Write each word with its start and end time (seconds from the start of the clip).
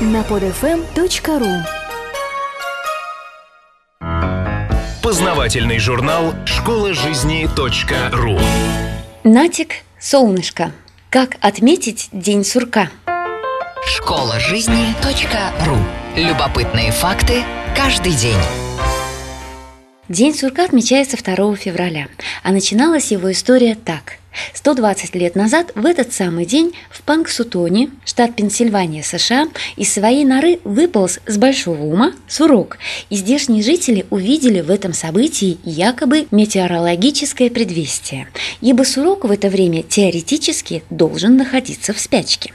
на 0.00 0.22
podfm.ru 0.22 1.62
Познавательный 5.02 5.78
журнал 5.78 6.32
«Школа 6.46 6.94
жизни 6.94 7.46
.ру» 8.12 8.38
Натик, 9.24 9.82
солнышко. 9.98 10.72
Как 11.10 11.36
отметить 11.40 12.08
День 12.12 12.44
сурка? 12.44 12.90
Школа 13.86 14.40
жизни 14.40 14.94
.ру. 15.66 15.76
Любопытные 16.16 16.92
факты 16.92 17.42
каждый 17.76 18.12
день. 18.12 18.38
День 20.08 20.34
сурка 20.34 20.64
отмечается 20.64 21.18
2 21.22 21.56
февраля, 21.56 22.08
а 22.42 22.52
начиналась 22.52 23.12
его 23.12 23.30
история 23.30 23.74
так. 23.74 24.19
120 24.54 25.14
лет 25.14 25.34
назад 25.34 25.72
в 25.74 25.86
этот 25.86 26.12
самый 26.12 26.46
день 26.46 26.72
в 26.90 27.02
Панксутоне, 27.02 27.90
штат 28.04 28.36
Пенсильвания, 28.36 29.02
США, 29.02 29.48
из 29.76 29.92
своей 29.92 30.24
норы 30.24 30.60
выполз 30.64 31.20
с 31.26 31.36
большого 31.36 31.82
ума 31.82 32.12
сурок, 32.28 32.78
и 33.08 33.16
здешние 33.16 33.62
жители 33.62 34.06
увидели 34.10 34.60
в 34.60 34.70
этом 34.70 34.92
событии 34.92 35.58
якобы 35.64 36.26
метеорологическое 36.30 37.50
предвестие, 37.50 38.28
ибо 38.60 38.84
сурок 38.84 39.24
в 39.24 39.30
это 39.30 39.48
время 39.48 39.82
теоретически 39.82 40.82
должен 40.90 41.36
находиться 41.36 41.92
в 41.92 42.00
спячке. 42.00 42.52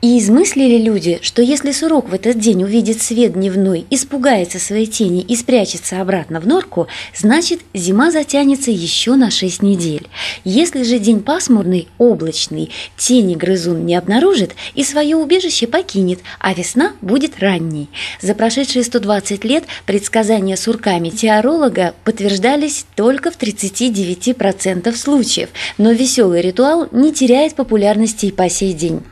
И 0.00 0.18
измыслили 0.18 0.78
люди, 0.78 1.18
что 1.22 1.42
если 1.42 1.72
сурок 1.72 2.08
в 2.08 2.14
этот 2.14 2.38
день 2.38 2.62
увидит 2.64 3.02
свет 3.02 3.34
дневной, 3.34 3.86
испугается 3.90 4.58
своей 4.58 4.86
тени 4.86 5.22
и 5.22 5.36
спрячется 5.36 6.00
обратно 6.00 6.40
в 6.40 6.46
норку, 6.46 6.88
значит 7.16 7.60
зима 7.74 8.10
затянется 8.10 8.70
еще 8.70 9.14
на 9.14 9.30
6 9.30 9.62
недель. 9.62 10.08
Если 10.44 10.82
же 10.82 10.98
день 10.98 11.20
пасмурный, 11.20 11.88
облачный, 11.98 12.70
тени 12.96 13.34
грызун 13.34 13.84
не 13.84 13.94
обнаружит 13.94 14.54
и 14.74 14.84
свое 14.84 15.16
убежище 15.16 15.66
покинет, 15.66 16.20
а 16.38 16.54
весна 16.54 16.94
будет 17.00 17.38
ранней. 17.40 17.88
За 18.20 18.34
прошедшие 18.34 18.84
120 18.84 19.44
лет 19.44 19.64
предсказания 19.86 20.56
сурка 20.56 20.98
метеоролога 20.98 21.94
подтверждались 22.04 22.86
только 22.96 23.30
в 23.30 23.38
39% 23.38 24.94
случаев, 24.94 25.50
но 25.78 25.92
веселый 25.92 26.40
ритуал 26.40 26.88
не 26.92 27.12
теряет 27.12 27.54
популярности 27.54 28.26
и 28.26 28.32
по 28.32 28.48
сей 28.48 28.72
день. 28.72 29.02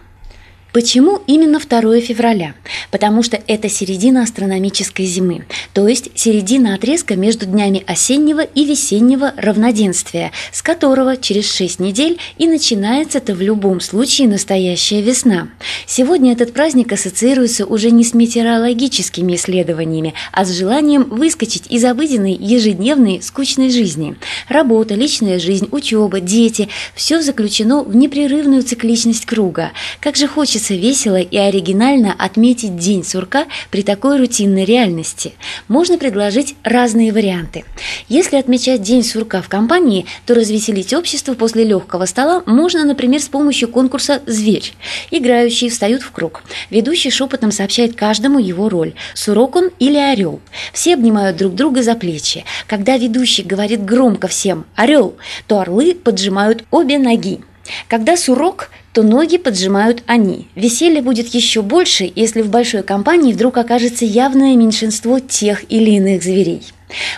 Почему 0.73 1.21
именно 1.27 1.59
2 1.59 2.01
февраля? 2.01 2.55
Потому 2.91 3.23
что 3.23 3.41
это 3.47 3.71
середина 3.71 4.23
астрономической 4.23 5.07
зимы, 5.07 5.47
то 5.73 5.89
есть 5.89 6.11
середина 6.15 6.75
отрезка 6.75 7.17
между 7.17 7.47
днями 7.47 7.83
осеннего 7.87 8.43
и 8.43 8.65
весеннего 8.65 9.33
равноденствия, 9.37 10.31
с 10.53 10.61
которого 10.61 11.17
через 11.17 11.51
6 11.55 11.81
недель 11.81 12.19
и 12.37 12.47
начинается-то 12.47 13.35
в 13.35 13.41
любом 13.41 13.81
случае 13.81 14.29
настоящая 14.29 15.01
весна. 15.01 15.49
Сегодня 15.87 16.33
этот 16.33 16.53
праздник 16.53 16.93
ассоциируется 16.93 17.65
уже 17.65 17.91
не 17.91 18.05
с 18.05 18.13
метеорологическими 18.13 19.37
исследованиями, 19.37 20.15
а 20.33 20.45
с 20.45 20.51
желанием 20.51 21.05
выскочить 21.05 21.65
из 21.71 21.85
обыденной 21.85 22.35
ежедневной 22.35 23.23
скучной 23.23 23.71
жизни. 23.71 24.17
Работа, 24.49 24.95
личная 24.95 25.39
жизнь, 25.39 25.69
учеба, 25.71 26.21
дети– 26.21 26.69
все 26.95 27.23
заключено 27.23 27.83
в 27.83 27.97
непрерывную 27.97 28.63
цикличность 28.63 29.25
круга. 29.25 29.73
Как 30.01 30.17
же 30.17 30.27
хочется 30.27 30.58
хочется 30.59 30.75
весело 30.75 31.21
и 31.21 31.37
оригинально 31.37 32.13
отметить 32.19 32.77
День 32.77 33.05
сурка 33.05 33.47
при 33.71 33.83
такой 33.83 34.19
рутинной 34.19 34.65
реальности. 34.65 35.35
Можно 35.69 35.99
предложить 35.99 36.57
разные 36.65 37.13
варианты. 37.13 37.65
Если 38.09 38.37
отмечать 38.37 38.83
День 38.83 39.05
сурка 39.05 39.41
в 39.41 39.49
компании, 39.49 40.07
то 40.27 40.35
развеселить 40.35 40.93
общество 40.93 41.35
после 41.35 41.63
легкого 41.63 42.07
стола 42.07 42.43
можно, 42.45 42.85
например, 42.85 43.21
с 43.21 43.29
помощью 43.29 43.69
конкурса 43.69 44.21
«Зверь». 44.27 44.73
Играющие 45.13 45.71
встают 45.71 46.03
в 46.03 46.11
круг. 46.11 46.43
Ведущий 46.71 47.11
шепотом 47.11 47.53
сообщает 47.53 47.95
каждому 47.95 48.41
его 48.41 48.69
роль– 48.69 48.95
сурок 49.15 49.55
он 49.55 49.71
или 49.79 49.97
орел. 49.97 50.41
Все 50.73 50.95
обнимают 50.95 51.37
друг 51.37 51.55
друга 51.55 51.85
за 51.85 51.95
плечи. 51.95 52.45
Когда 52.67 52.97
ведущий 52.97 53.45
говорит 53.45 53.85
громко 53.85 54.27
всем 54.27 54.65
«Орел», 54.75 55.15
то 55.47 55.61
орлы 55.61 55.95
поджимают 55.95 56.65
обе 56.73 56.99
ноги. 56.99 57.41
Когда 57.89 58.17
сурок, 58.17 58.71
то 58.93 59.03
ноги 59.03 59.37
поджимают 59.37 60.03
они. 60.07 60.49
Веселье 60.55 61.03
будет 61.03 61.29
еще 61.29 61.63
больше, 61.63 62.11
если 62.15 62.43
в 62.43 62.51
большой 62.51 62.83
компании 62.83 63.33
вдруг 63.33 63.57
окажется 63.59 64.05
явное 64.05 64.57
меньшинство 64.57 65.19
тех 65.19 65.71
или 65.71 65.93
иных 65.93 66.23
зверей. 66.23 66.63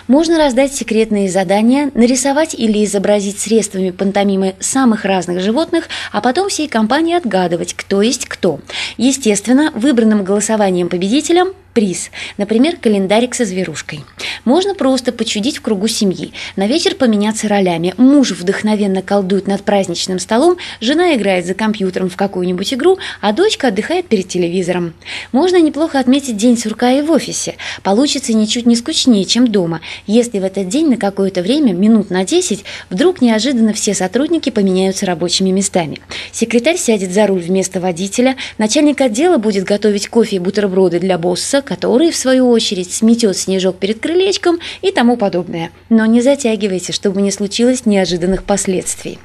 Можно 0.07 0.37
раздать 0.37 0.73
секретные 0.73 1.29
задания, 1.29 1.91
нарисовать 1.93 2.53
или 2.53 2.83
изобразить 2.83 3.39
средствами 3.39 3.91
пантомимы 3.91 4.55
самых 4.59 5.05
разных 5.05 5.41
животных, 5.41 5.87
а 6.11 6.21
потом 6.21 6.49
всей 6.49 6.67
компании 6.67 7.15
отгадывать, 7.15 7.73
кто 7.73 8.01
есть 8.01 8.25
кто. 8.25 8.59
Естественно, 8.97 9.71
выбранным 9.73 10.23
голосованием 10.23 10.89
победителям 10.89 11.49
приз, 11.73 12.11
например, 12.37 12.77
календарик 12.77 13.35
со 13.35 13.45
зверушкой. 13.45 14.03
Можно 14.45 14.75
просто 14.75 15.11
почудить 15.11 15.57
в 15.57 15.61
кругу 15.61 15.87
семьи, 15.87 16.33
на 16.55 16.67
вечер 16.67 16.95
поменяться 16.95 17.47
ролями. 17.47 17.93
Муж 17.97 18.31
вдохновенно 18.31 19.01
колдует 19.01 19.47
над 19.47 19.63
праздничным 19.63 20.19
столом, 20.19 20.57
жена 20.79 21.15
играет 21.15 21.45
за 21.45 21.53
компьютером 21.53 22.09
в 22.09 22.17
какую-нибудь 22.17 22.73
игру, 22.73 22.97
а 23.21 23.33
дочка 23.33 23.67
отдыхает 23.67 24.07
перед 24.07 24.27
телевизором. 24.27 24.93
Можно 25.31 25.61
неплохо 25.61 25.99
отметить 25.99 26.37
день 26.37 26.57
сурка 26.57 26.91
и 26.91 27.01
в 27.01 27.11
офисе. 27.11 27.55
Получится 27.83 28.33
ничуть 28.33 28.65
не 28.65 28.75
скучнее, 28.75 29.25
чем 29.25 29.47
дома, 29.47 29.81
если 30.07 30.39
в 30.39 30.43
этот 30.43 30.67
день 30.67 30.89
на 30.89 30.97
какое-то 30.97 31.41
время, 31.41 31.73
минут 31.73 32.09
на 32.09 32.25
10, 32.25 32.63
вдруг 32.89 33.21
неожиданно 33.21 33.73
все 33.73 33.93
сотрудники 33.93 34.49
поменяются 34.49 35.05
рабочими 35.05 35.51
местами. 35.51 35.99
Секретарь 36.31 36.77
сядет 36.77 37.11
за 37.11 37.27
руль 37.27 37.41
вместо 37.41 37.79
водителя, 37.79 38.35
начальник 38.57 39.01
отдела 39.01 39.37
будет 39.37 39.63
готовить 39.63 40.07
кофе 40.07 40.37
и 40.37 40.39
бутерброды 40.39 40.99
для 40.99 41.17
босса, 41.17 41.60
который, 41.63 42.11
в 42.11 42.15
свою 42.15 42.49
очередь, 42.49 42.91
сметет 42.91 43.37
снежок 43.37 43.77
перед 43.77 43.99
крылечком 43.99 44.59
и 44.81 44.91
тому 44.91 45.17
подобное. 45.17 45.71
Но 45.89 46.05
не 46.05 46.21
затягивайте, 46.21 46.93
чтобы 46.93 47.21
не 47.21 47.31
случилось 47.31 47.85
неожиданных 47.85 48.43
последствий. 48.43 49.19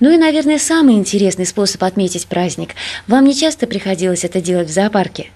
Ну 0.00 0.10
и, 0.10 0.16
наверное, 0.16 0.58
самый 0.58 0.94
интересный 0.94 1.46
способ 1.46 1.82
отметить 1.84 2.26
праздник. 2.26 2.70
Вам 3.06 3.24
не 3.24 3.34
часто 3.34 3.66
приходилось 3.66 4.24
это 4.24 4.40
делать 4.40 4.68
в 4.68 4.72
зоопарке? 4.72 5.28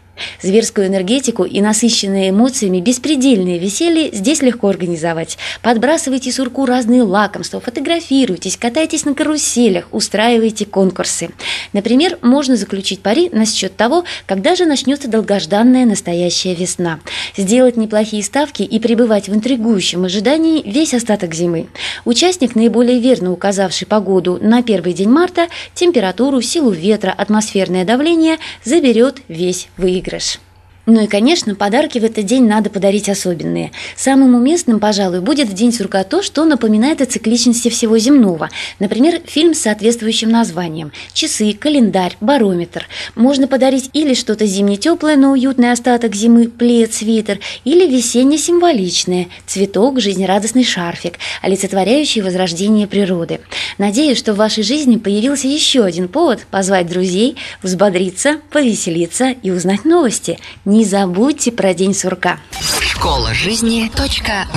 Зверскую 0.43 0.89
энергетику 0.89 1.45
и 1.45 1.61
насыщенные 1.61 2.31
эмоциями 2.31 2.81
беспредельное 2.81 3.59
веселье 3.59 4.11
здесь 4.13 4.43
легко 4.43 4.69
организовать. 4.69 5.39
Подбрасывайте 5.63 6.31
сурку 6.33 6.67
разные 6.67 7.03
лакомства, 7.03 7.61
фотографируйтесь, 7.61 8.57
катайтесь 8.57 9.05
на 9.05 9.15
каруселях, 9.15 9.89
устраивайте 9.91 10.67
конкурсы. 10.67 11.31
Например, 11.73 12.19
можно 12.23 12.57
заключить 12.57 13.01
пари 13.01 13.31
на 13.33 13.47
счет 13.47 13.75
того, 13.77 14.05
когда 14.27 14.55
же 14.55 14.67
начнется 14.67 15.09
долгожданная 15.09 15.87
настоящая 15.87 16.55
весна. 16.55 17.01
Сделать 17.37 17.77
неплохие 17.77 18.23
ставки 18.23 18.63
и 18.63 18.79
пребывать 18.79 19.29
в 19.29 19.35
интригующем 19.35 20.05
ожидании 20.05 20.63
весь 20.63 20.95
остаток 20.95 21.35
зимы. 21.35 21.69
Участник, 22.05 22.55
наиболее 22.55 23.01
верно 23.01 23.33
указавший 23.33 23.87
погоду 23.87 24.39
на 24.41 24.63
первый 24.63 24.93
день 24.93 25.09
марта, 25.09 25.49
температуру, 25.75 26.41
силу 26.41 26.71
ветра, 26.71 27.15
атмосферное 27.17 27.85
давление, 27.85 28.39
заберет 28.63 29.19
весь 29.29 29.69
выигрыш 29.77 30.04
выигрыш. 30.05 30.39
Ну 30.87 31.03
и, 31.03 31.07
конечно, 31.07 31.55
подарки 31.55 31.99
в 31.99 32.05
этот 32.05 32.27
день 32.27 32.47
надо 32.47 32.69
подарить 32.69 33.09
особенные. 33.09 33.73
Самым 33.97 34.35
уместным, 34.35 34.81
пожалуй, 34.81 35.21
будет 35.21 35.49
в 35.49 35.55
День 35.55 35.73
сурка 35.73 36.05
то, 36.05 36.23
что 36.23 36.45
напоминает 36.45 37.01
о 37.01 37.07
цикличности 37.07 37.71
всего 37.71 37.97
земного. 37.97 38.51
Например, 38.81 39.21
фильм 39.25 39.55
с 39.55 39.61
соответствующим 39.61 40.29
названием. 40.29 40.93
Часы, 41.15 41.55
календарь, 41.55 42.17
барометр. 42.21 42.87
Можно 43.15 43.47
подарить 43.47 43.89
или 43.95 44.13
что-то 44.13 44.45
зимне-теплое, 44.45 45.17
но 45.17 45.33
уютный 45.33 45.73
остаток 45.73 46.15
зимы, 46.15 46.49
плед, 46.49 46.93
свитер, 46.93 47.41
или 47.65 47.89
весенне-символичное, 47.89 49.29
цветок, 49.47 50.01
жизнерадостный 50.01 50.65
шарфик, 50.65 51.15
олицетворяющий 51.41 52.21
возрождение 52.21 52.87
природы. 52.87 53.41
Надеюсь, 53.79 54.19
что 54.19 54.35
в 54.35 54.37
вашей 54.37 54.63
жизни 54.63 54.99
появился 54.99 55.49
еще 55.49 55.83
один 55.83 56.09
повод 56.09 56.45
позвать 56.51 56.89
друзей, 56.89 57.37
взбодриться, 57.63 58.39
повеселиться 58.51 59.31
и 59.31 59.51
узнать 59.51 59.87
новости– 59.87 60.39
не 60.75 60.85
забудьте 60.85 61.53
про 61.53 61.73
День 61.73 61.95
сурка. 61.95 62.41
Школа 62.81 63.33
жизни 63.33 63.91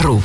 .ру 0.02 0.22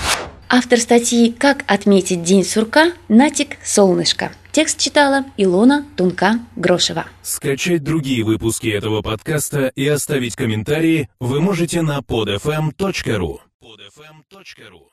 Автор 0.48 0.78
статьи 0.78 1.32
«Как 1.32 1.64
отметить 1.66 2.22
День 2.22 2.44
сурка» 2.44 2.92
Натик 3.08 3.58
Солнышко. 3.62 4.32
Текст 4.52 4.78
читала 4.78 5.24
Илона 5.36 5.86
Тунка-Грошева. 5.96 7.04
Скачать 7.22 7.84
другие 7.84 8.24
выпуски 8.24 8.68
этого 8.68 9.02
подкаста 9.02 9.68
и 9.68 9.86
оставить 9.86 10.34
комментарии 10.34 11.10
вы 11.20 11.40
можете 11.40 11.82
на 11.82 11.98
podfm.ru. 11.98 13.38
podfm.ru 13.62 14.91